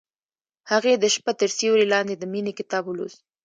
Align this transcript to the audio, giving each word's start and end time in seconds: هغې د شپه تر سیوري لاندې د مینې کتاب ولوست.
هغې 0.71 0.93
د 0.97 1.05
شپه 1.15 1.31
تر 1.39 1.49
سیوري 1.57 1.85
لاندې 1.93 2.15
د 2.17 2.23
مینې 2.31 2.53
کتاب 2.59 2.83
ولوست. 2.87 3.19